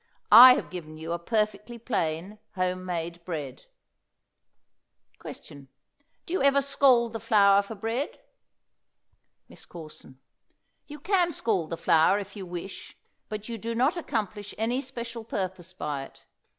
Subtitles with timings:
[0.31, 3.65] I have given you a perfectly plain home made bread.
[5.19, 5.67] Question.
[6.25, 8.19] Do you ever scald the flour for bread?
[9.47, 10.17] MISS CORSON.
[10.87, 12.97] You can scald the flour if you wish,
[13.29, 16.25] but you do not accomplish any special purpose by it.